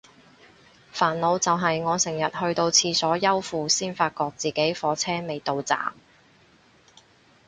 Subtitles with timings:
[0.91, 5.93] 煩惱就係我成日去到廁所摳褲先發覺自己火車未到站